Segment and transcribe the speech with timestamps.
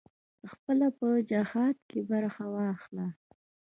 [0.43, 3.07] پخپله په جهاد کې برخه واخله.